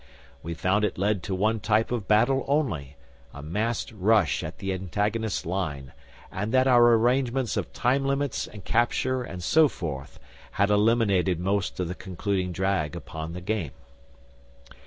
We 0.41 0.55
found 0.55 0.83
it 0.83 0.97
led 0.97 1.21
to 1.21 1.35
one 1.35 1.59
type 1.59 1.91
of 1.91 2.07
battle 2.07 2.43
only, 2.47 2.97
a 3.35 3.43
massed 3.43 3.91
rush 3.91 4.43
at 4.43 4.57
the 4.57 4.73
antagonist's 4.73 5.45
line, 5.45 5.93
and 6.31 6.51
that 6.55 6.65
our 6.65 6.95
arrangements 6.97 7.55
of 7.55 7.71
time 7.71 8.05
limits 8.05 8.47
and 8.47 8.65
capture 8.65 9.21
and 9.21 9.43
so 9.43 9.67
forth 9.67 10.19
had 10.53 10.71
eliminated 10.71 11.39
most 11.39 11.79
of 11.79 11.87
the 11.87 11.93
concluding 11.93 12.51
drag 12.51 12.95
upon 12.95 13.33
the 13.33 13.41
game. 13.41 13.73